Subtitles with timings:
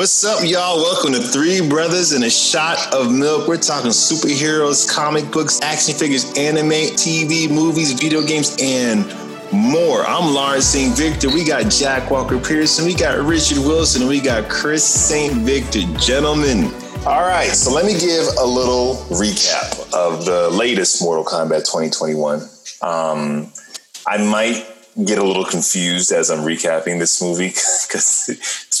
[0.00, 0.78] What's up, y'all?
[0.78, 3.46] Welcome to Three Brothers and a Shot of Milk.
[3.46, 9.04] We're talking superheroes, comic books, action figures, anime, TV, movies, video games, and
[9.52, 10.02] more.
[10.06, 10.96] I'm Lawrence St.
[10.96, 11.28] Victor.
[11.28, 12.86] We got Jack Walker Pearson.
[12.86, 14.08] We got Richard Wilson.
[14.08, 15.34] We got Chris St.
[15.34, 15.80] Victor.
[15.98, 16.72] Gentlemen.
[17.04, 22.40] All right, so let me give a little recap of the latest Mortal Kombat 2021.
[22.80, 23.52] Um,
[24.06, 24.66] I might
[25.04, 27.48] get a little confused as I'm recapping this movie
[27.86, 28.28] because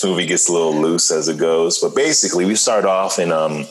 [0.00, 1.78] this movie gets a little loose as it goes.
[1.78, 3.66] But basically, we start off in um,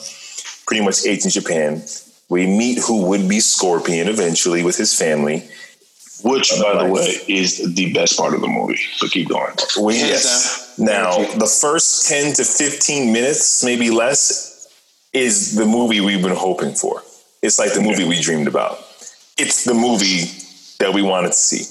[0.64, 1.82] pretty much ancient Japan.
[2.28, 5.48] We meet who would be Scorpion eventually with his family.
[6.22, 8.78] Which, by the way, is the best part of the movie.
[9.00, 9.54] But keep going.
[9.82, 10.74] We, yes.
[10.78, 14.68] Now, the first 10 to 15 minutes, maybe less,
[15.12, 17.02] is the movie we've been hoping for.
[17.42, 18.78] It's like the movie we dreamed about.
[19.38, 20.30] It's the movie
[20.78, 21.64] that we wanted to see.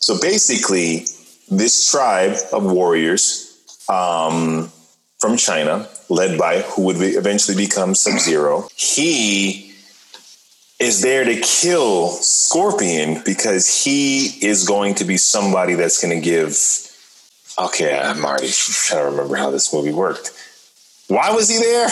[0.00, 1.04] So basically,
[1.50, 3.49] this tribe of warriors
[3.90, 4.70] um,
[5.18, 9.74] from China, led by who would eventually become Sub Zero, he
[10.78, 16.24] is there to kill Scorpion because he is going to be somebody that's going to
[16.24, 16.56] give.
[17.58, 20.30] Okay, I'm already trying to remember how this movie worked.
[21.08, 21.88] Why was he there?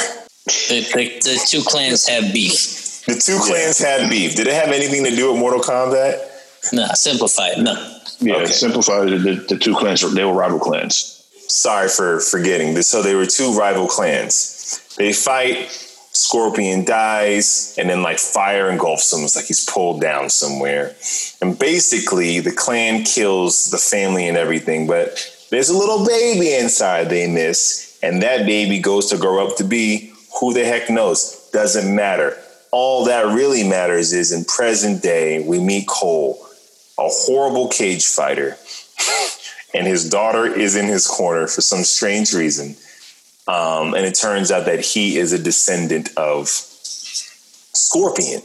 [0.46, 3.04] The, the, the two clans have beef.
[3.04, 4.36] The two clans had beef.
[4.36, 6.20] Did it have anything to do with Mortal Kombat?
[6.72, 7.58] No, simplified.
[7.58, 7.74] No.
[8.20, 8.46] Yeah, Okay.
[8.46, 9.08] simplified.
[9.10, 11.17] The, the two clans, were- they were rival clans.
[11.48, 12.80] Sorry for forgetting.
[12.82, 14.94] So they were two rival clans.
[14.96, 15.84] They fight.
[16.10, 19.22] Scorpion dies, and then like fire engulfs him.
[19.22, 20.96] It's like he's pulled down somewhere.
[21.40, 24.88] And basically, the clan kills the family and everything.
[24.88, 29.56] But there's a little baby inside they miss, and that baby goes to grow up
[29.58, 31.48] to be who the heck knows.
[31.52, 32.36] Doesn't matter.
[32.72, 36.38] All that really matters is in present day, we meet Cole,
[36.98, 38.56] a horrible cage fighter
[39.74, 42.76] and his daughter is in his corner for some strange reason.
[43.46, 48.42] Um, and it turns out that he is a descendant of Scorpion.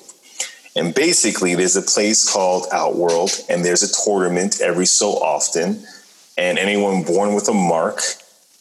[0.75, 5.85] And basically, there's a place called Outworld, and there's a tournament every so often.
[6.37, 8.01] And anyone born with a mark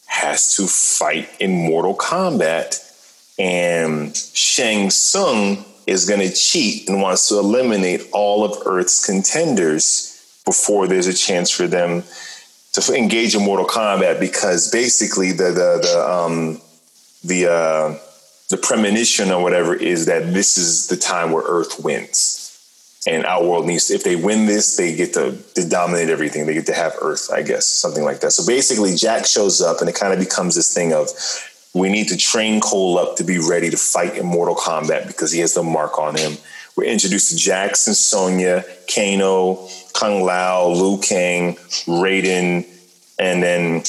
[0.05, 2.79] has to fight in Mortal Kombat.
[3.39, 10.41] And Shang Tsung is going to cheat and wants to eliminate all of Earth's contenders
[10.45, 12.03] before there's a chance for them
[12.73, 16.61] to engage in Mortal Kombat because basically the the the um
[17.23, 17.97] the uh
[18.49, 22.39] the premonition or whatever is that this is the time where Earth wins.
[23.05, 26.45] And Outworld needs to, if they win this, they get to, to dominate everything.
[26.45, 28.31] They get to have Earth, I guess, something like that.
[28.31, 31.09] So basically Jax shows up and it kind of becomes this thing of
[31.73, 35.31] we need to train Cole up to be ready to fight in Mortal Kombat because
[35.31, 36.37] he has the mark on him.
[36.75, 38.63] We're introduced to Jackson, Sonya,
[38.93, 42.65] Kano, Kung Lao, Liu Kang, Raiden,
[43.19, 43.83] and then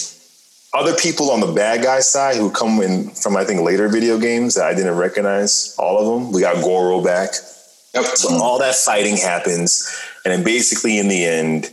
[0.74, 4.18] other people on the bad guy side who come in from I think later video
[4.18, 6.32] games that I didn't recognize all of them.
[6.32, 7.32] We got Goro back.
[7.32, 9.88] So all that fighting happens,
[10.24, 11.70] and then basically in the end,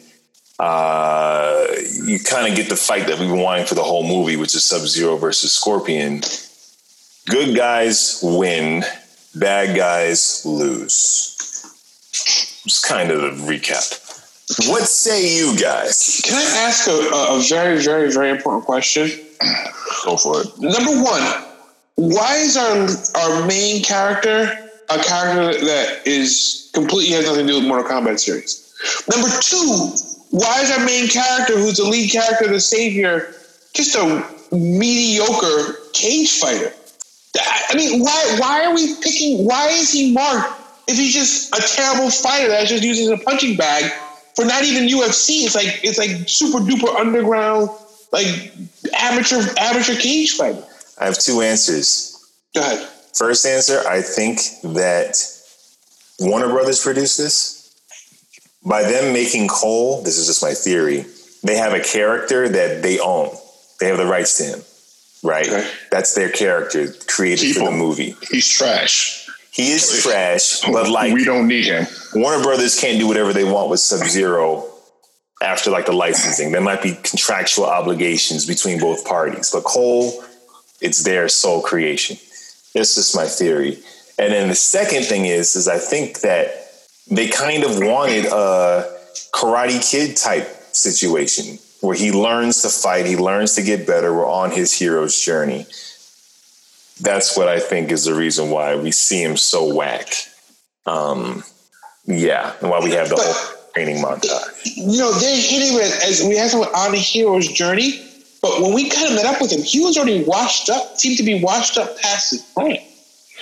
[0.59, 1.65] uh,
[2.03, 4.53] you kind of get the fight that we've been wanting for the whole movie, which
[4.53, 6.21] is Sub Zero versus Scorpion.
[7.27, 8.83] Good guys win,
[9.35, 11.37] bad guys lose.
[12.65, 13.99] It's kind of a recap.
[14.67, 16.21] What say you guys?
[16.25, 19.09] Can I ask a, a a very, very, very important question?
[20.03, 20.47] Go for it.
[20.59, 21.23] Number one,
[21.95, 22.87] why is our
[23.21, 24.51] our main character
[24.89, 28.73] a character that is completely has nothing to do with Mortal Kombat series?
[29.09, 29.93] Number two,
[30.31, 33.33] why is our main character, who's the lead character, the savior,
[33.73, 36.73] just a mediocre cage fighter?
[37.69, 39.45] I mean, why why are we picking?
[39.45, 40.53] Why is he marked
[40.87, 43.91] if he's just a terrible fighter that's just using a punching bag
[44.35, 45.43] for not even UFC?
[45.45, 47.69] It's like it's like super duper underground,
[48.11, 48.27] like
[48.99, 50.63] amateur amateur cage fighter.
[50.99, 52.31] I have two answers.
[52.53, 52.87] Go ahead.
[53.15, 55.17] First answer, I think that
[56.19, 57.57] Warner Brothers produced this.
[58.63, 61.05] By them making Cole, this is just my theory,
[61.43, 63.35] they have a character that they own.
[63.79, 64.59] They have the rights to him,
[65.23, 65.47] right?
[65.47, 65.69] Okay.
[65.91, 68.15] That's their character created Keep for the movie.
[68.29, 69.27] He's trash.
[69.51, 71.85] He is trash, but like we don't need him.
[72.15, 74.65] Warner Brothers can't do whatever they want with Sub Zero
[75.41, 76.51] after like the licensing.
[76.51, 80.23] There might be contractual obligations between both parties, but Cole,
[80.79, 82.15] it's their sole creation.
[82.73, 83.79] It's just my theory.
[84.17, 86.71] And then the second thing is, is I think that
[87.09, 88.97] they kind of wanted a
[89.33, 94.13] Karate Kid type situation where he learns to fight, he learns to get better.
[94.13, 95.65] We're on his hero's journey.
[97.01, 100.13] That's what I think is the reason why we see him so whack.
[100.85, 101.43] Um,
[102.05, 104.41] yeah, and why we have the whole training montage.
[104.65, 108.07] You know, they're hitting it as we have someone on a hero's journey.
[108.41, 111.17] But when we kind of met up with him, he was already washed up, seemed
[111.17, 112.77] to be washed up past his prime.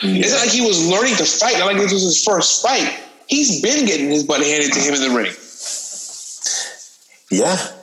[0.02, 3.00] It's not like he was learning to fight, not like this was his first fight.
[3.28, 5.34] He's been getting his butt handed to him in the ring.
[7.32, 7.79] Yeah.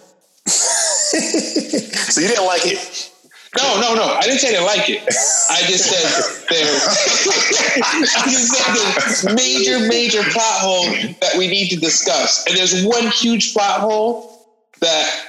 [1.20, 3.12] So you didn't like it?
[3.56, 4.04] No, no, no.
[4.04, 5.02] I didn't say I didn't like it.
[5.50, 6.04] I just said
[6.50, 6.66] there.
[7.84, 10.84] I just said there's major, major plot hole
[11.20, 14.46] that we need to discuss, and there's one huge plot hole
[14.80, 15.26] that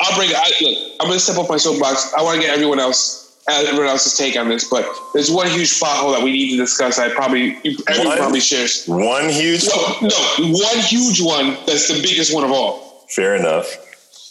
[0.00, 0.30] I'll bring.
[0.30, 2.12] I, look, I'm going to step off my soapbox.
[2.16, 5.76] I want to get everyone else, everyone else's take on this, but there's one huge
[5.78, 6.98] plot hole that we need to discuss.
[6.98, 7.56] I probably
[7.88, 8.18] everyone One?
[8.18, 8.86] probably shares.
[8.86, 9.66] One huge.
[9.66, 13.04] No, no, one huge one that's the biggest one of all.
[13.08, 13.76] Fair enough.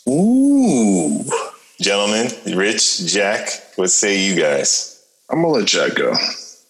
[0.08, 1.24] Ooh.
[1.82, 5.06] Gentlemen, Rich, Jack, what say you guys?
[5.30, 6.14] I'm gonna let Jack go.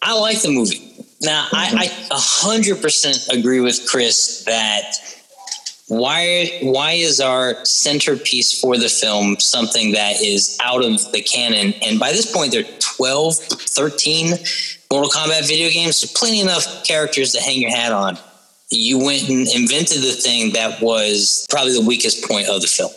[0.02, 0.92] I like the movie.
[1.22, 2.12] Now, I, mm-hmm.
[2.12, 4.96] I 100% agree with Chris that
[5.88, 11.74] why why is our centerpiece for the film something that is out of the canon?
[11.82, 14.34] And by this point, there are 12, 13
[14.90, 15.96] Mortal Kombat video games.
[15.96, 18.18] So plenty enough characters to hang your hat on.
[18.74, 22.90] You went and invented the thing that was probably the weakest point of the film.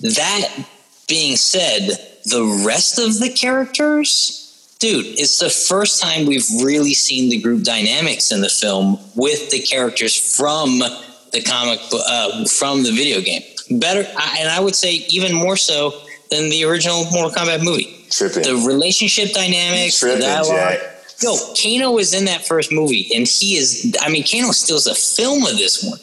[0.00, 0.66] That
[1.08, 1.88] being said,
[2.24, 7.62] the rest of the characters, dude, it's the first time we've really seen the group
[7.62, 10.78] dynamics in the film with the characters from
[11.32, 13.42] the comic, uh, from the video game.
[13.70, 15.92] Better, and I would say even more so
[16.30, 18.06] than the original Mortal Kombat movie.
[18.10, 18.42] Tripping.
[18.42, 20.78] The relationship dynamics, the Tripping, dialogue.
[20.78, 20.95] Jack.
[21.22, 23.94] Yo, Kano was in that first movie, and he is.
[24.00, 25.98] I mean, Kano steals a film of this one.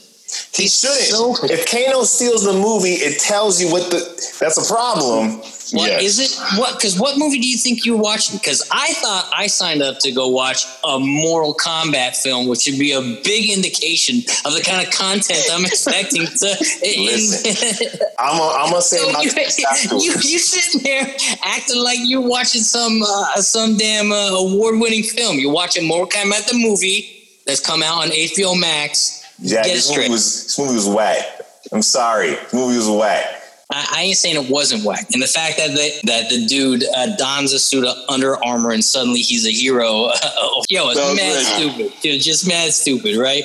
[0.56, 1.02] He shouldn't.
[1.02, 4.00] so- if Kano steals the movie, it tells you what the.
[4.40, 5.42] That's a problem.
[5.74, 6.32] What is Yes.
[6.54, 6.60] it?
[6.60, 6.76] What?
[6.76, 8.38] Because what movie do you think you're watching?
[8.38, 12.78] Because I thought I signed up to go watch a Mortal Kombat film, which would
[12.78, 16.46] be a big indication of the kind of content I'm expecting to.
[16.84, 19.32] Listen, I'm gonna I'm gonna say So my you,
[20.00, 21.08] you you sitting there
[21.44, 25.40] acting like you're watching some uh, some damn uh, award winning film.
[25.40, 27.10] You're watching Mortal Kombat the movie
[27.48, 29.24] that's come out on HBO Max.
[29.40, 31.26] Yeah, this movie was this movie was whack.
[31.72, 33.42] I'm sorry, this movie was whack.
[33.74, 36.84] I, I ain't saying it wasn't whack, and the fact that the, that the dude
[36.96, 39.86] uh, dons a suit of Under Armour and suddenly he's a hero,
[40.70, 41.46] yo, it's That was mad great.
[41.92, 41.94] stupid.
[42.04, 43.44] It's just mad stupid, right?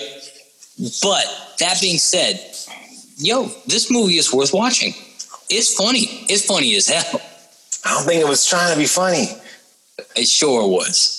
[1.03, 1.25] But
[1.61, 2.39] that being said,
[3.19, 4.93] yo, this movie is worth watching.
[5.51, 6.05] It's funny.
[6.29, 7.21] It's funny as hell.
[7.85, 9.29] I don't think it was trying to be funny.
[10.15, 11.19] It sure was.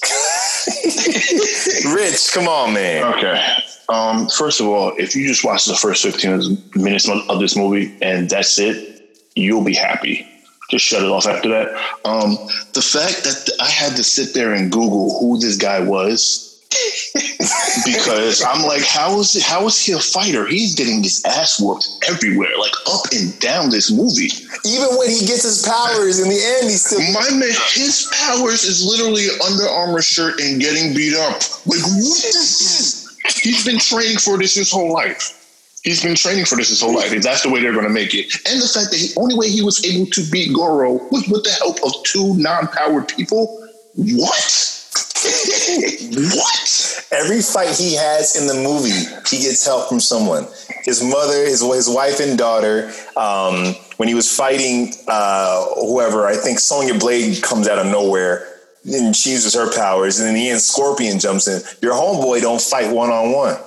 [1.94, 3.03] Rich, come on, man.
[3.15, 3.41] Okay.
[3.89, 7.97] Um, first of all, if you just watch the first 15 minutes of this movie
[8.01, 8.98] and that's it,
[9.39, 10.27] you'll be happy.
[10.69, 11.69] Just shut it off after that.
[12.06, 12.38] Um,
[12.74, 16.50] the fact that I had to sit there and Google who this guy was
[17.86, 19.41] because I'm like, how is it?
[19.41, 20.45] How is he a fighter?
[20.45, 24.30] He's getting his ass whooped everywhere, like up and down this movie.
[24.65, 27.00] Even when he gets his powers in the end, he's still.
[27.12, 31.42] My man, his powers is literally an Under Armour shirt and getting beat up.
[31.65, 33.18] Like, what this?
[33.42, 35.38] He's been training for this his whole life.
[35.83, 37.11] He's been training for this his whole life.
[37.21, 38.33] That's the way they're going to make it.
[38.47, 41.43] And the fact that the only way he was able to beat Goro was with
[41.43, 43.65] the help of two non-powered people.
[43.95, 44.75] What?
[46.35, 47.05] what?
[47.11, 50.47] Every fight he has in the movie, he gets help from someone.
[50.83, 52.91] His mother, his his wife and daughter.
[53.15, 58.47] Um, when he was fighting uh, whoever, I think Sonya Blade comes out of nowhere
[58.85, 61.61] and she uses her powers, and in the end, Scorpion jumps in.
[61.81, 63.57] Your homeboy don't fight one on one.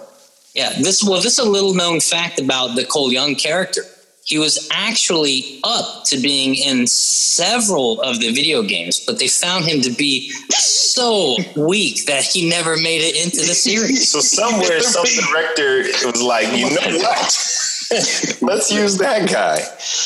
[0.54, 3.82] Yeah, this well, this is a little known fact about the Cole Young character.
[4.24, 9.64] He was actually up to being in several of the video games, but they found
[9.64, 14.10] him to be so weak that he never made it into the series.
[14.10, 17.58] So somewhere, some director was like, you know what?
[18.42, 19.58] Let's use that guy.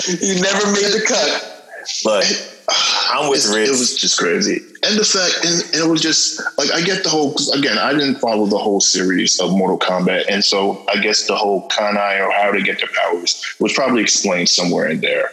[0.08, 1.55] You never made the cut.
[2.04, 2.24] But
[3.10, 3.68] I'm with It's- Rich.
[3.68, 4.60] It was just crazy.
[4.82, 7.78] And the fact, and, and it was just like, I get the whole, cause again,
[7.78, 10.26] I didn't follow the whole series of Mortal Kombat.
[10.28, 14.02] And so I guess the whole Arcana or how to get their powers was probably
[14.02, 15.30] explained somewhere in there.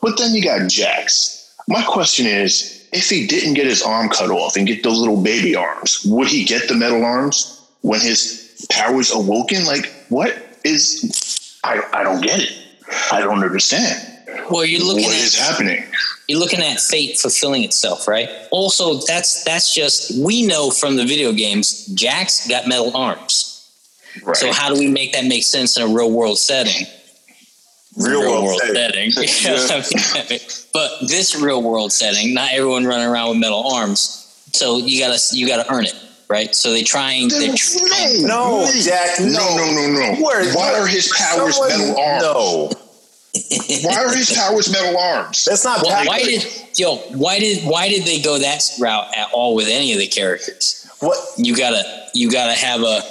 [0.00, 1.54] But then you got Jax.
[1.68, 5.20] My question is if he didn't get his arm cut off and get those little
[5.22, 9.64] baby arms, would he get the metal arms when his powers awoken?
[9.64, 12.52] Like, what is, I, I don't get it.
[13.10, 14.08] I don't understand.
[14.50, 15.84] Well, you're looking What at is happening?
[16.28, 18.28] you're looking at fate fulfilling itself, right?
[18.50, 23.48] Also, that's that's just we know from the video games, Jax's got metal arms.
[24.24, 24.36] Right.
[24.36, 26.86] So how do we make that make sense in a real world setting?
[27.96, 29.10] Real world setting.
[29.10, 30.38] setting.
[30.72, 34.18] but this real world setting, not everyone running around with metal arms.
[34.52, 35.94] So you gotta you gotta earn it,
[36.28, 36.54] right?
[36.54, 39.56] So they trying they're trying, No, no, Jack, no, no.
[39.56, 40.22] no, no, no.
[40.24, 42.22] Where- Why are his powers Someone- metal arms?
[42.22, 42.70] No.
[43.82, 45.44] Why are his powers metal arms?
[45.46, 46.44] That's not Well, why did
[46.76, 46.96] yo?
[47.16, 50.86] Why did why did they go that route at all with any of the characters?
[51.00, 51.82] what You gotta
[52.14, 53.02] you gotta have a.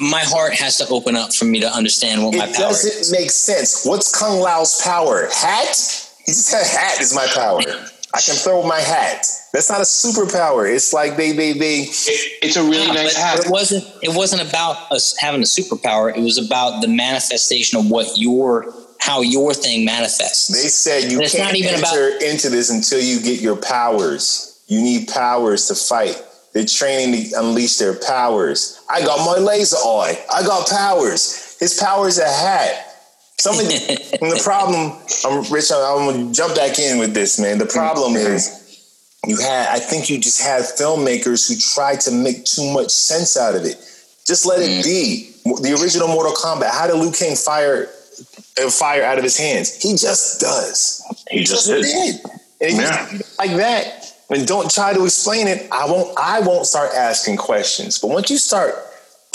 [0.00, 3.00] My heart has to open up for me to understand what my it power doesn't
[3.00, 3.12] is.
[3.12, 3.84] make sense.
[3.84, 5.28] What's Kung Lao's power?
[5.32, 6.08] Hat?
[6.24, 7.58] He just said hat is my power.
[8.14, 9.26] I can throw my hat.
[9.52, 10.72] That's not a superpower.
[10.72, 13.40] It's like they they they It- it's a really Yeah, nice hat.
[13.44, 13.84] It wasn't.
[14.04, 16.16] It wasn't about us having a superpower.
[16.16, 20.46] It was about the manifestation of what your how your thing manifests.
[20.46, 24.62] They said you It's can't not even enter into this until you get your powers.
[24.68, 26.22] You need powers to fight.
[26.54, 28.80] They're training to unleash their powers.
[28.88, 30.24] I got my laser eye.
[30.32, 31.56] I got powers.
[31.58, 32.94] His power's a hat.
[33.40, 33.74] Somebody,
[34.22, 35.72] and the problem, I'm Rich.
[35.72, 37.58] I'm gonna jump back in with this, man.
[37.58, 38.84] The problem is
[39.26, 39.66] you had.
[39.68, 43.64] I think you just had filmmakers who tried to make too much sense out of
[43.64, 43.78] it.
[44.24, 44.84] Just let it mm.
[44.84, 45.34] be.
[45.44, 46.70] The original Mortal Kombat.
[46.70, 47.88] How did Liu Kang fire
[48.70, 49.82] fire out of his hands?
[49.82, 51.02] He just does.
[51.30, 52.22] He just Just
[52.60, 52.74] did.
[52.74, 53.18] Yeah.
[53.38, 54.14] like that.
[54.30, 55.68] And don't try to explain it.
[55.72, 56.16] I won't.
[56.18, 57.98] I won't start asking questions.
[57.98, 58.74] But once you start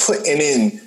[0.05, 0.81] putting in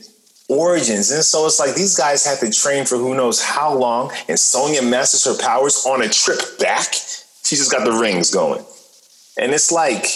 [0.49, 4.10] origins, and so it's like these guys have to train for who knows how long.
[4.28, 6.92] And Sonya masters her powers on a trip back.
[7.44, 8.64] She just got the rings going,
[9.38, 10.06] and it's like,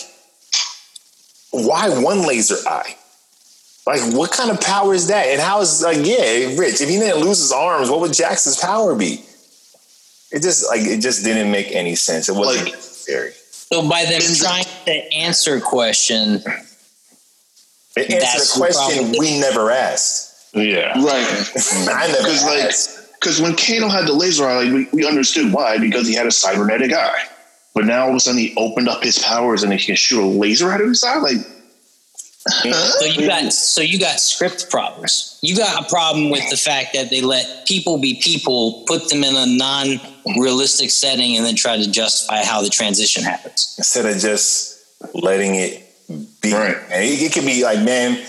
[1.51, 2.97] why one laser eye?
[3.87, 5.27] Like, what kind of power is that?
[5.27, 6.81] And how is like, yeah, Rich?
[6.81, 9.23] If he didn't lose his arms, what would Jackson's power be?
[10.33, 12.29] It just like it just didn't make any sense.
[12.29, 13.33] It wasn't Like- necessary.
[13.51, 16.43] So by them trying to answer a question,
[17.97, 20.55] It answered a question we never asked.
[20.55, 20.89] Yeah.
[21.03, 21.27] Right.
[21.89, 23.13] I never Because like, asked.
[23.21, 26.27] because when Kano had the laser eye, like, we, we understood why because he had
[26.27, 27.25] a cybernetic eye.
[27.75, 30.23] But now all of a sudden he opened up his powers and he can shoot
[30.23, 31.17] a laser out of his eye.
[31.19, 31.39] Like,
[32.49, 35.39] so you got so you got script problems.
[35.43, 39.25] You got a problem with the fact that they let people be people, put them
[39.25, 43.75] in a non-realistic setting, and then try to justify how the transition happens.
[43.79, 44.85] instead of just
[45.15, 45.81] letting it
[46.43, 46.53] be.
[46.53, 46.77] Right.
[46.91, 48.23] And it, it could be like, man,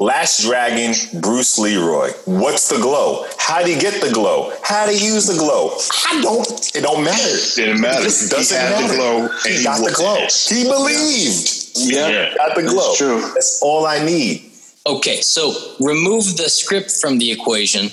[0.00, 2.10] Last Dragon, Bruce Leroy.
[2.24, 3.26] What's the glow?
[3.38, 4.50] How do you get the glow?
[4.62, 5.76] How do you use the glow?
[6.06, 6.74] I don't.
[6.74, 7.36] It don't matter.
[7.54, 8.06] didn't matter.
[8.06, 10.26] It He doesn't had the glow and He he got the glow.
[10.48, 11.59] He believed.
[11.74, 12.34] Yeah.
[12.36, 12.90] Got the glow.
[12.90, 13.20] It's true.
[13.34, 14.46] That's all I need.
[14.86, 17.88] Okay, so remove the script from the equation.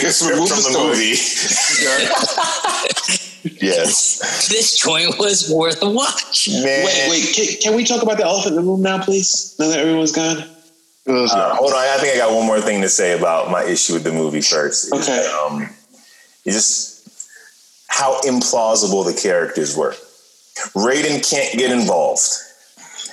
[0.00, 1.16] Just remove from the the movie.
[3.64, 6.48] yes, This joint was worth a watch.
[6.50, 6.84] man.
[6.84, 7.34] Wait, wait.
[7.34, 9.54] Can, can we talk about the elephant in the room now, please?
[9.58, 10.38] Now that everyone's gone.
[11.06, 13.94] Uh, hold on, I think I got one more thing to say about my issue
[13.94, 14.86] with the movie first.
[14.86, 15.16] Is Okay.
[15.22, 15.68] that, um,
[16.44, 17.08] it's just
[17.88, 19.94] how implausible the characters were.
[20.74, 22.22] Raiden can't get involved,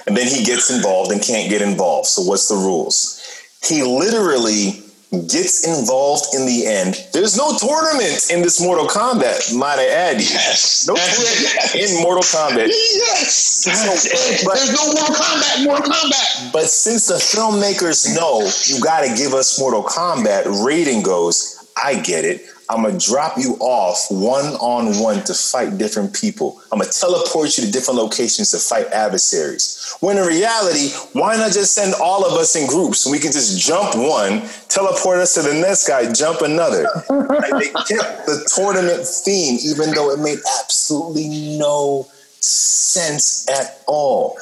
[0.06, 2.08] and then he gets involved and can't get involved.
[2.08, 3.22] So what's the rules?
[3.64, 6.96] He literally gets involved in the end.
[7.14, 10.18] There's no tournament in this Mortal Kombat, might I add.
[10.20, 10.86] Yes.
[10.86, 12.68] No tournament in Mortal Kombat.
[12.68, 13.66] Yes.
[14.06, 14.44] It.
[14.46, 15.64] But- There's no Mortal Kombat.
[15.66, 16.52] Mortal Kombat.
[16.52, 21.96] But since the filmmakers know you got to give us Mortal Kombat, Raiden goes, I
[21.96, 22.46] get it.
[22.70, 26.62] I'm to drop you off one on one to fight different people.
[26.72, 29.96] I'm to teleport you to different locations to fight adversaries.
[30.02, 33.06] When in reality, why not just send all of us in groups?
[33.06, 36.86] We can just jump one, teleport us to the next guy, jump another.
[37.10, 42.08] Like, they kept the tournament theme, even though it made absolutely no
[42.40, 44.38] sense at all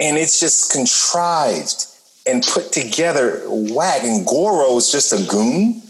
[0.00, 1.86] and it's just contrived
[2.26, 5.82] and put together whack and goro's just a goon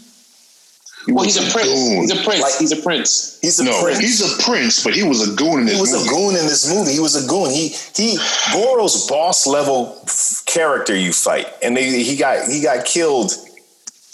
[1.11, 1.69] Well, he's a prince.
[1.71, 2.41] He's a prince.
[2.41, 3.39] Like- he's a prince.
[3.41, 5.81] he's a No, prince he's a prince, but he was a goon in this he
[5.81, 6.07] was movie.
[6.07, 8.17] a goon in this movie he was a goon he he
[8.53, 9.97] goro's boss level
[10.45, 13.31] character you fight and they, he got he got killed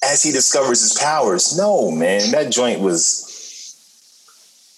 [0.03, 3.23] as he discovers his powers no man that joint was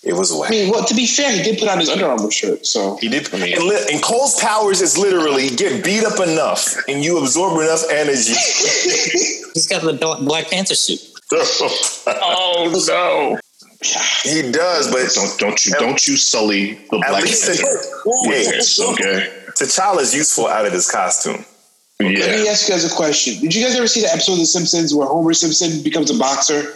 [0.04, 2.32] it was I mean, well, to be fair, he did put on his Under Armour
[2.32, 3.28] shirt, so He did.
[3.34, 7.84] And, li- and Cole's powers is literally get beat up enough and you absorb enough
[7.92, 8.32] energy.
[9.54, 11.02] He's got the Black Panther suit.
[12.08, 13.40] oh no.
[14.24, 17.86] He does, but Don't don't you don't you sully the at black least Panther it,
[18.06, 18.80] with yeah, this,
[20.16, 21.46] useful out of his costume.
[22.00, 23.40] Let me ask you guys a question.
[23.42, 26.18] Did you guys ever see the episode of The Simpsons where Homer Simpson becomes a
[26.18, 26.74] boxer?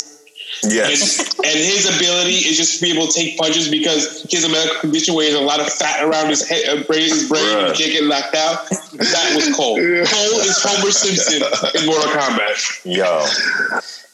[0.64, 1.20] And, Yes.
[1.38, 4.50] and his ability is just to be able to take punches because he has a
[4.50, 7.28] medical condition where he has a lot of fat around his head, uh, brain, his
[7.28, 8.70] brain, and he can't get knocked out.
[8.70, 9.76] That was Cole.
[10.06, 11.42] Cole is Homer Simpson
[11.80, 12.86] in Mortal Kombat.
[12.86, 13.26] Yo.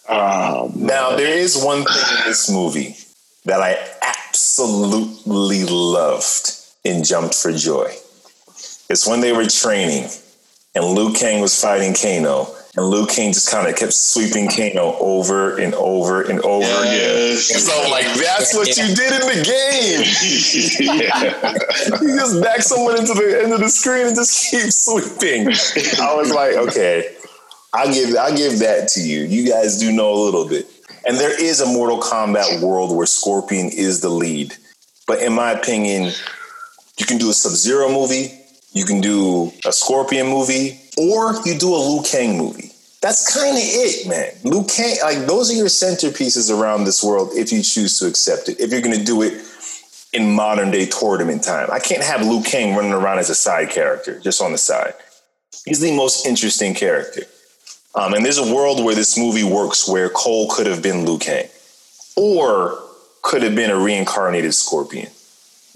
[0.08, 2.96] Um, Now there is one thing in this movie
[3.46, 6.52] that I absolutely loved
[6.86, 7.94] and jumped for joy.
[8.90, 10.10] It's when they were training
[10.76, 12.48] and Liu Kang was fighting Kano
[12.78, 16.94] and Liu Kang just kind of kept sweeping Kano over and over and over again.
[16.94, 17.66] Yes.
[17.66, 21.00] So I'm like, that's what you did in the game.
[21.02, 22.02] yeah.
[22.02, 25.48] you just back someone into the end of the screen and just keep sweeping.
[26.00, 27.16] I was like, okay,
[27.74, 29.22] I'll give I'll give that to you.
[29.22, 30.68] You guys do know a little bit.
[31.06, 34.56] And there is a Mortal Kombat world where Scorpion is the lead.
[35.08, 36.12] But in my opinion,
[36.98, 38.38] you can do a Sub Zero movie,
[38.74, 42.72] you can do a Scorpion movie, or you do a Liu Kang movie.
[43.02, 44.32] That's kind of it, man.
[44.44, 48.50] Liu Kang, like those are your centerpieces around this world if you choose to accept
[48.50, 48.60] it.
[48.60, 49.44] If you're going to do it
[50.14, 53.70] in modern day tournament time, I can't have Liu Kang running around as a side
[53.70, 54.94] character, just on the side.
[55.64, 57.24] He's the most interesting character.
[57.98, 61.18] Um, and there's a world where this movie works where Cole could have been Liu
[61.18, 61.48] Kang,
[62.16, 62.80] or
[63.24, 65.08] could have been a reincarnated Scorpion.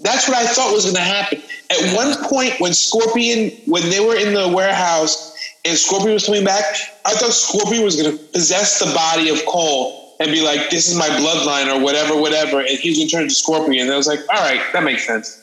[0.00, 1.42] That's what I thought was going to happen.
[1.70, 6.44] At one point, when Scorpion, when they were in the warehouse and Scorpion was coming
[6.44, 6.64] back,
[7.04, 10.88] I thought Scorpion was going to possess the body of Cole and be like, "This
[10.88, 13.86] is my bloodline" or whatever, whatever, and he was going to turn into Scorpion.
[13.86, 15.42] And I was like, "All right, that makes sense."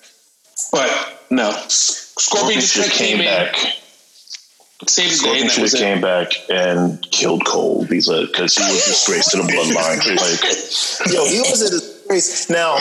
[0.71, 0.89] But
[1.29, 3.55] no, Scorpion just just came came in, back.
[3.55, 3.78] saved
[4.79, 5.79] the day, Scorpion and should have was it.
[5.79, 9.99] came back and killed Cole because because he was disgraced to the bloodline.
[10.15, 11.69] Like Yo, he was a
[12.09, 12.49] disgrace.
[12.49, 12.75] Now,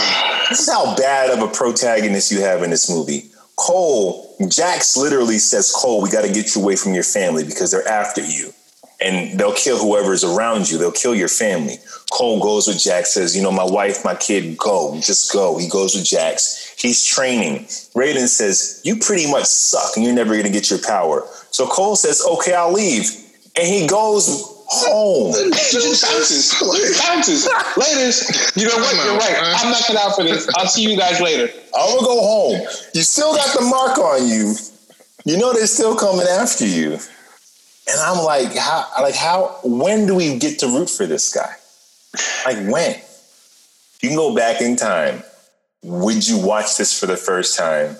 [0.48, 3.30] this is how bad of a protagonist you have in this movie.
[3.56, 7.72] Cole, Jax literally says, Cole, we got to get you away from your family because
[7.72, 8.52] they're after you.
[9.00, 10.76] And they'll kill whoever's around you.
[10.76, 11.76] They'll kill your family.
[12.10, 14.98] Cole goes with Jax, says, You know, my wife, my kid, go.
[15.00, 15.56] Just go.
[15.56, 16.74] He goes with Jax.
[16.76, 17.64] He's training.
[17.94, 21.24] Raiden says, You pretty much suck and you're never going to get your power.
[21.50, 23.08] So Cole says, Okay, I'll leave.
[23.56, 25.32] And he goes home.
[25.32, 26.98] He just bounces.
[26.98, 27.48] Bounces.
[27.76, 28.60] Later.
[28.60, 28.94] You know what?
[29.04, 29.36] You're right.
[29.62, 30.48] I'm not cut out for this.
[30.56, 31.52] I'll see you guys later.
[31.74, 32.60] I'm gonna go home.
[32.94, 34.54] You still got the mark on you.
[35.24, 36.98] You know they're still coming after you.
[37.90, 41.54] And I'm like, how like how when do we get to root for this guy?
[42.44, 43.00] Like when?
[44.00, 45.22] You can go back in time.
[45.82, 47.96] Would you watch this for the first time?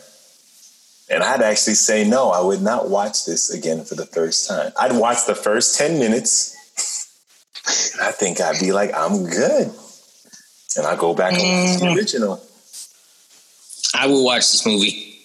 [1.11, 4.73] And I'd actually say no, I would not watch this again for the first time.
[4.79, 6.55] I'd watch the first 10 minutes.
[7.95, 9.73] and I think I'd be like, I'm good.
[10.77, 11.97] And I go back and watch the mm.
[11.97, 12.43] original.
[13.95, 15.18] I will watch this movie.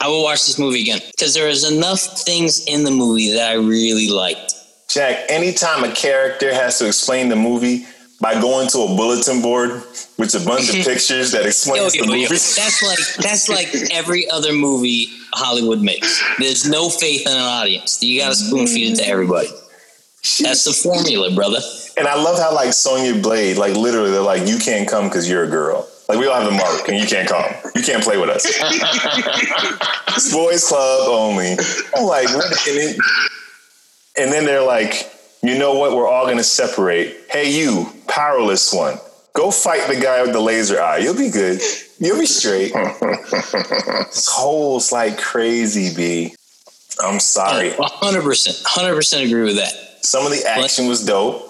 [0.00, 3.50] I will watch this movie again because there is enough things in the movie that
[3.50, 4.54] I really liked.
[4.88, 7.86] Jack, anytime a character has to explain the movie
[8.20, 9.82] by going to a bulletin board
[10.18, 12.28] with a bunch of pictures that Yo, explains yo, the yo, movie.
[12.34, 16.22] that's like that's like every other movie Hollywood makes.
[16.38, 18.02] There's no faith in an audience.
[18.02, 19.48] You got to spoon feed it to everybody.
[20.40, 21.60] That's the formula, brother.
[21.98, 25.28] And I love how like Sonya Blade, like literally, they're like, "You can't come because
[25.28, 27.44] you're a girl." Like we don't have the mark, and you can't come.
[27.74, 28.44] You can't play with us.
[28.46, 31.56] it's boys club only.
[31.96, 32.96] I'm like, wait a minute.
[34.18, 35.10] And then they're like,
[35.42, 35.96] you know what?
[35.96, 37.16] We're all going to separate.
[37.28, 38.98] Hey, you powerless one,
[39.34, 40.98] go fight the guy with the laser eye.
[40.98, 41.60] You'll be good.
[41.98, 42.72] You'll be straight.
[42.72, 46.34] this whole's like crazy, b.
[47.02, 47.74] I'm sorry.
[47.78, 49.72] hundred percent, hundred percent agree with that.
[50.04, 51.45] Some of the action was dope.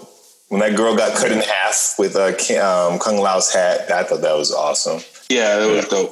[0.48, 4.04] When that girl got cut in half with uh, Ki- um, Kung Lao's hat, I
[4.04, 5.00] thought that was awesome.
[5.28, 6.10] Yeah, that was dope.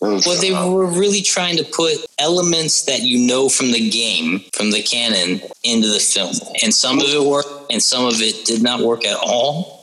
[0.00, 3.88] That was- Well, they were really trying to put elements that you know from the
[3.88, 8.20] game, from the canon, into the film, and some of it worked, and some of
[8.20, 9.76] it did not work at all.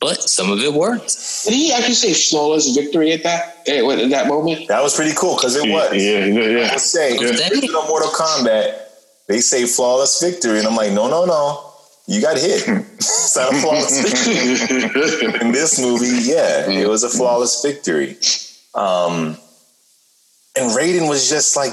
[0.00, 1.08] But some of it worked.
[1.44, 4.68] Did he actually say flawless victory at that eh, what, at that moment?
[4.68, 5.92] That was pretty cool because it was.
[5.92, 6.70] yeah, yeah, yeah.
[6.72, 7.70] I say, Yeah.
[7.88, 8.78] Mortal Kombat,
[9.26, 11.67] they say flawless victory, and I'm like, no, no, no,
[12.08, 12.64] you got hit.
[12.96, 15.40] it's not a flawless victory.
[15.46, 18.16] In this movie, yeah, it was a flawless victory.
[18.74, 19.36] Um,
[20.56, 21.72] and Raiden was just like,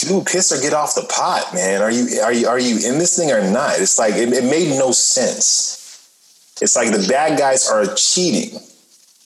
[0.00, 1.80] dude, piss or get off the pot, man.
[1.82, 3.80] Are you are you are you in this thing or not?
[3.80, 5.72] It's like it, it made no sense.
[6.60, 8.60] It's like the bad guys are cheating.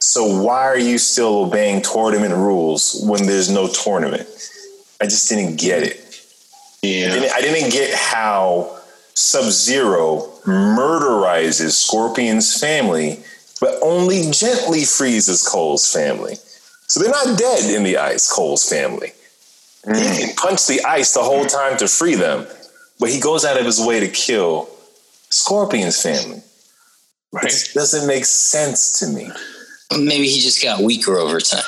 [0.03, 4.29] So why are you still obeying tournament rules when there's no tournament?
[5.01, 5.97] I just didn't get it.
[6.83, 7.15] I Yeah.
[7.15, 8.80] didn't, I didn't get how
[9.21, 13.23] Sub Zero murderizes Scorpion's family,
[13.61, 16.37] but only gently freezes Cole's family.
[16.87, 19.13] So they're not dead in the ice, Cole's family.
[19.85, 20.19] He mm.
[20.19, 22.47] can punch the ice the whole time to free them,
[22.99, 24.71] but he goes out of his way to kill
[25.29, 26.43] Scorpion's family.
[27.35, 29.31] It doesn't make sense to me.
[29.93, 31.63] Maybe he just got weaker over time.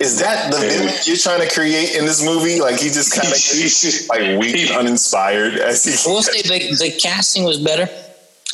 [0.00, 2.60] Is that the villain you're trying to create in this movie?
[2.60, 6.58] Like he just kind of like weak and uninspired as he I will say the,
[6.76, 7.88] the casting was better.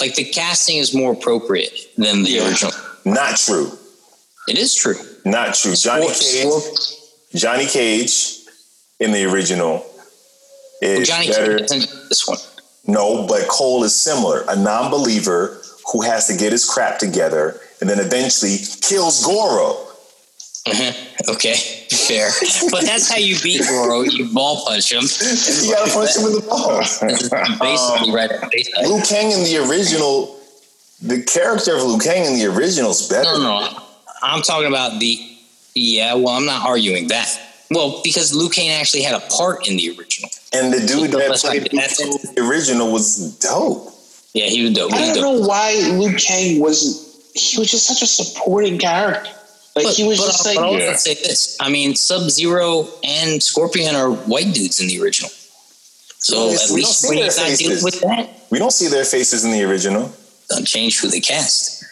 [0.01, 2.49] Like the casting is more appropriate than the Yeah.
[2.49, 2.73] original.
[3.05, 3.71] Not true.
[4.49, 4.97] It is true.
[5.25, 5.75] Not true.
[5.75, 6.53] Johnny Cage.
[7.35, 8.39] Johnny Cage
[9.01, 9.85] in the original
[10.83, 11.59] is Johnny better.
[11.59, 12.39] Cage isn't this one.
[12.87, 14.45] No, but Cole is similar.
[14.49, 15.61] A non-believer
[15.91, 19.84] who has to get his crap together and then eventually kills Goro.
[20.66, 21.31] Mm-hmm.
[21.31, 22.31] Okay, fair.
[22.70, 24.00] but that's how you beat Goro.
[24.00, 25.03] You ball punch him.
[25.03, 26.79] you gotta punch him with the ball.
[27.61, 28.31] Basically, um, right.
[28.83, 30.40] Liu Kang in the original,
[31.03, 33.38] the character of Liu Kang in the original is better.
[33.38, 33.79] No, no,
[34.22, 35.18] I'm talking about the.
[35.74, 37.29] Yeah, well, I'm not arguing that.
[37.70, 41.18] Well, because Liu Kang actually had a part in the original, and the dude so
[41.18, 43.92] that played the original was dope.
[44.33, 44.94] Yeah, he was dope.
[44.94, 45.22] I don't dope.
[45.22, 47.05] know why Liu Kang was.
[47.35, 49.31] He was just such a supporting character.
[49.77, 50.95] Like but, he was but, just uh, like, but yeah.
[50.95, 51.57] say this.
[51.61, 55.31] I mean, Sub Zero and Scorpion are white dudes in the original.
[55.31, 59.51] So at least when he's not dealing with that, we don't see their faces in
[59.51, 60.13] the original.
[60.49, 61.85] Don't change who they cast.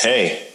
[0.00, 0.48] Hey,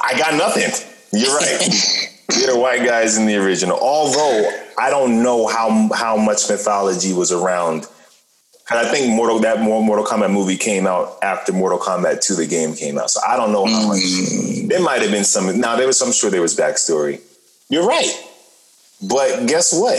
[0.00, 0.70] I got nothing.
[1.12, 2.10] You're right.
[2.38, 3.78] You're the white guys in the original.
[3.78, 7.86] Although I don't know how how much mythology was around
[8.70, 12.34] and I think Mortal that more Mortal Kombat movie came out after Mortal Kombat 2,
[12.34, 13.10] the game came out.
[13.10, 13.98] So I don't know how much.
[13.98, 14.68] Mm.
[14.68, 15.60] There might have been some.
[15.60, 16.00] Now there was.
[16.00, 17.20] I'm sure there was backstory.
[17.68, 18.10] You're right,
[19.02, 19.98] but guess what?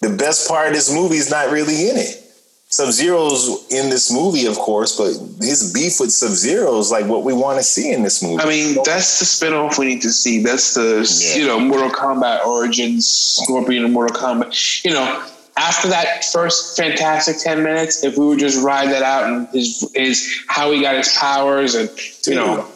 [0.00, 2.22] The best part of this movie is not really in it.
[2.68, 5.12] Sub Zero's in this movie, of course, but
[5.44, 8.42] his beef with Sub Zero is like what we want to see in this movie.
[8.42, 10.42] I mean, that's the spinoff we need to see.
[10.42, 11.40] That's the yeah.
[11.40, 14.84] you know Mortal Kombat origins, Scorpion and Mortal Kombat.
[14.84, 19.24] You know, after that first fantastic 10 minutes, if we would just ride that out
[19.24, 21.90] and his, his how he got his powers and,
[22.26, 22.68] you know,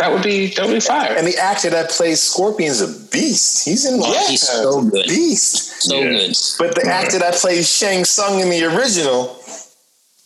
[0.00, 1.14] that would be that would be fire.
[1.14, 3.66] And the actor that plays Scorpion's a beast.
[3.66, 5.06] He's in yeah, he's so good.
[5.06, 5.82] Beast.
[5.82, 6.08] So yeah.
[6.08, 6.36] good.
[6.58, 9.38] But the actor that plays Shang Tsung in the original,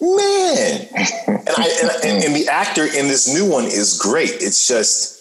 [0.01, 0.87] man.
[1.27, 4.31] and, I, and, and the actor in this new one is great.
[4.35, 5.21] It's just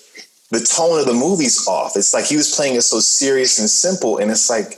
[0.52, 1.94] the tone of the movie's off.
[1.96, 4.78] It's like he was playing it so serious and simple, and it's like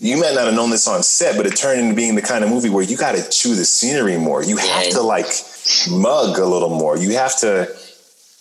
[0.00, 2.42] you might not have known this on set, but it turned into being the kind
[2.42, 4.42] of movie where you got to chew the scenery more.
[4.42, 5.26] You have to like
[5.90, 6.96] mug a little more.
[6.96, 7.68] You have to,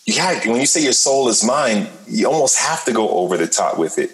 [0.06, 3.36] you have, when you say your soul is mine, you almost have to go over
[3.36, 4.12] the top with it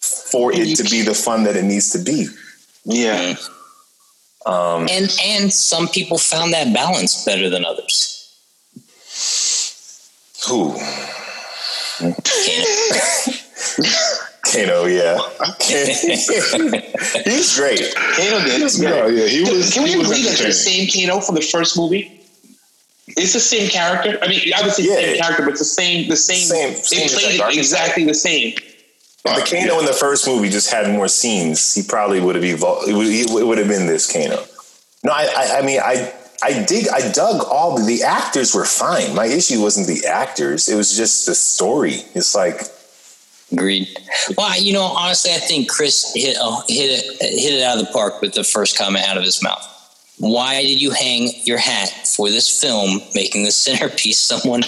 [0.00, 2.26] for it to be the fun that it needs to be.
[2.84, 3.36] Yeah.
[4.46, 8.14] Um, and and some people found that balance better than others.
[10.48, 10.78] Who?
[14.52, 15.18] Kano, yeah.
[17.24, 17.94] He's great.
[17.94, 18.62] Kano did.
[18.62, 18.92] He's great.
[18.92, 19.72] Oh, yeah, he was.
[19.72, 22.20] Can we he agree that the same Kano from the first movie?
[23.08, 24.18] It's the same character.
[24.22, 24.96] I mean, obviously yeah.
[24.96, 26.08] the same character, but it's the same.
[26.08, 26.72] The same.
[26.74, 28.54] same they played it exactly the same.
[29.24, 29.80] If the Kano yeah.
[29.80, 32.88] in the first movie just had more scenes, he probably would have evolved.
[32.88, 34.44] It would, it would have been this Kano.
[35.04, 38.64] No, I, I, I mean, I, I dig, I dug all the, the actors were
[38.64, 39.14] fine.
[39.14, 42.02] My issue wasn't the actors; it was just the story.
[42.14, 42.62] It's like
[43.50, 43.88] Agreed.
[44.36, 47.86] Well, you know, honestly, I think Chris hit uh, hit it hit it out of
[47.86, 49.64] the park with the first comment out of his mouth.
[50.18, 54.62] Why did you hang your hat for this film, making the centerpiece someone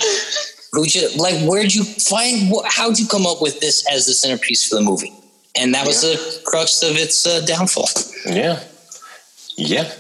[0.73, 1.35] who just like?
[1.47, 2.53] Where'd you find?
[2.67, 5.13] How'd you come up with this as the centerpiece for the movie?
[5.59, 6.13] And that was yeah.
[6.13, 7.89] the crux of its uh, downfall.
[8.25, 8.63] Yeah,
[9.59, 9.93] yeah.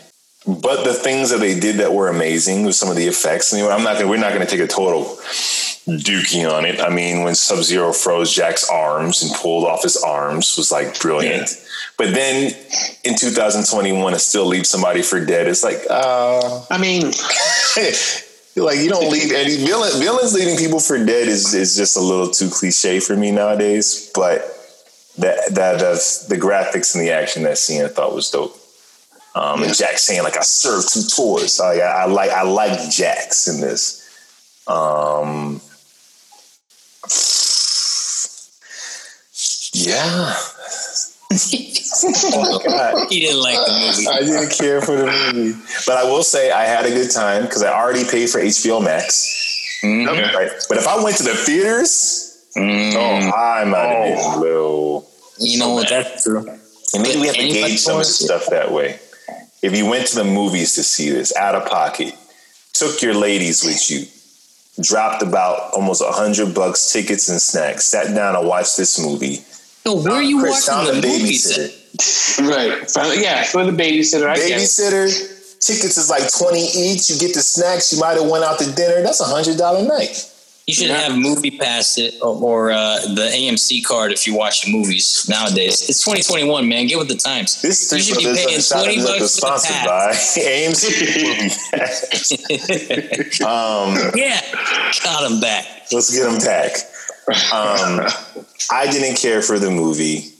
[0.46, 3.52] But the things that they did that were amazing with some of the effects.
[3.52, 4.08] And I'm not gonna.
[4.08, 5.18] We're not going to take a total
[5.98, 6.80] dookie on it.
[6.80, 11.00] I mean, when Sub Zero froze Jax's arms and pulled off his arms was like
[11.00, 11.50] brilliant.
[11.50, 11.66] Yeah.
[11.96, 12.52] But then
[13.04, 17.02] in 2021, to still leave somebody for dead, it's like, uh, I mean,
[18.56, 22.00] like you don't leave any villain, villains leaving people for dead is is just a
[22.00, 24.10] little too cliche for me nowadays.
[24.14, 24.40] But
[25.18, 25.78] that that
[26.28, 28.56] the graphics and the action that scene I thought was dope.
[29.34, 31.60] Um, and Jack saying like I served two tours.
[31.60, 34.00] I, I, I like I like Jax's in this.
[34.66, 35.60] Um,
[39.86, 40.34] yeah.
[41.32, 44.08] oh, he didn't like the movie.
[44.08, 47.42] I didn't care for the movie, but I will say I had a good time
[47.42, 49.80] because I already paid for HBO Max.
[49.84, 50.36] Mm-hmm.
[50.36, 50.50] Right?
[50.68, 52.94] But if I went to the theaters, mm.
[52.94, 55.00] oh, I might have been a.
[55.42, 55.88] You know what?
[55.88, 56.46] That's true.
[56.94, 58.98] And maybe we have to gauge some of the stuff that way.
[59.62, 62.14] If you went to the movies to see this out of pocket,
[62.72, 64.06] took your ladies with you,
[64.82, 69.44] dropped about almost a hundred bucks tickets and snacks, sat down and watched this movie.
[69.84, 72.46] So where are you Chris watching the babysitter?
[72.96, 73.18] right.
[73.20, 74.28] Yeah, for the babysitter.
[74.28, 75.08] I babysitter.
[75.60, 77.10] Tickets is like twenty each.
[77.10, 77.92] You get the snacks.
[77.92, 79.02] You might have went out to dinner.
[79.02, 80.26] That's a hundred dollar night.
[80.66, 84.62] You should have Movie Pass it or, or uh, the AMC card if you watch
[84.62, 85.88] the movies nowadays.
[85.88, 86.86] It's 2021, man.
[86.86, 87.60] Get with the times.
[87.60, 90.84] This you should be paying 20 bucks sponsored for the by AMC
[93.44, 94.40] um, yeah,
[95.02, 95.66] got him back.
[95.90, 96.76] Let's get him back.
[97.30, 98.06] Um,
[98.70, 100.32] I didn't care for the movie.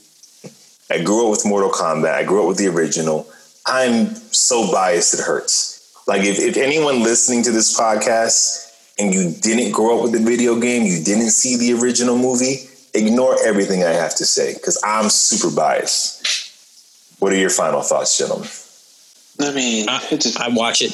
[0.89, 2.13] I grew up with Mortal Kombat.
[2.13, 3.29] I grew up with the original.
[3.65, 5.93] I'm so biased it hurts.
[6.07, 10.19] Like if, if anyone listening to this podcast and you didn't grow up with the
[10.19, 14.81] video game, you didn't see the original movie, ignore everything I have to say because
[14.83, 17.19] I'm super biased.
[17.19, 18.49] What are your final thoughts, gentlemen?
[19.39, 20.93] I mean, I, it's a, I watch it.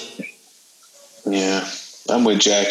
[1.25, 1.67] yeah,
[2.09, 2.67] I'm with Jack.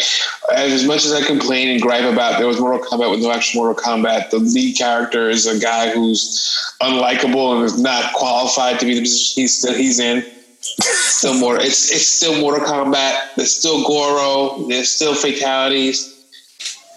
[0.55, 3.63] As much as I complain and gripe about there was Mortal Kombat with no actual
[3.63, 8.85] Mortal Kombat, the lead character is a guy who's unlikable and is not qualified to
[8.85, 10.25] be the position he's he's in.
[10.59, 13.35] Still more, it's it's still Mortal Kombat.
[13.35, 14.67] There's still Goro.
[14.67, 16.13] There's still fatalities.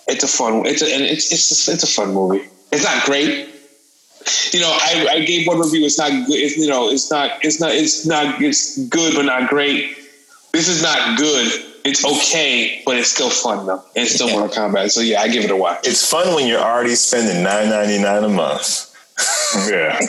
[0.08, 0.66] It's a fun.
[0.66, 2.48] It's a, and it's it's a, it's a fun movie.
[2.72, 3.48] It's not great.
[4.52, 5.84] You know, I, I gave one review.
[5.86, 6.38] It's not good.
[6.38, 7.44] It's, you know, it's not.
[7.44, 7.72] It's not.
[7.72, 8.42] It's not.
[8.42, 9.96] It's good, but not great.
[10.52, 11.69] This is not good.
[11.84, 13.82] It's okay, but it's still fun though.
[13.94, 14.38] It's still Yeah.
[14.40, 14.90] Mortal Kombat.
[14.90, 15.86] So yeah, I give it a watch.
[15.86, 18.86] It's fun when you're already spending nine ninety nine a month.
[19.68, 19.98] Yeah.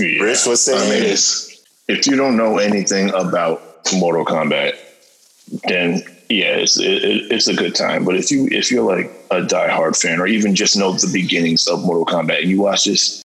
[0.00, 0.22] yeah.
[0.22, 1.12] Rich, what's I mean, saying?
[1.12, 3.60] it's, if you don't know anything about
[3.94, 4.74] Mortal Kombat,
[5.68, 8.04] then yeah, it's it, it- it's a good time.
[8.04, 11.66] But if you if you're like a diehard fan, or even just know the beginnings
[11.68, 13.22] of Mortal Kombat, and you watch this